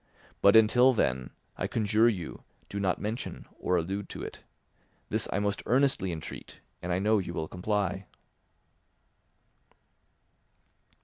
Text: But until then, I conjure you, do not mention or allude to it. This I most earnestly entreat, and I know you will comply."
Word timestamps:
But 0.41 0.55
until 0.55 0.93
then, 0.93 1.29
I 1.57 1.67
conjure 1.67 2.09
you, 2.09 2.41
do 2.69 2.79
not 2.79 2.99
mention 2.99 3.45
or 3.59 3.77
allude 3.77 4.09
to 4.09 4.23
it. 4.23 4.39
This 5.09 5.27
I 5.31 5.37
most 5.37 5.61
earnestly 5.67 6.11
entreat, 6.11 6.59
and 6.81 6.91
I 6.91 6.97
know 6.97 7.19
you 7.19 7.35
will 7.35 7.47
comply." 7.47 8.07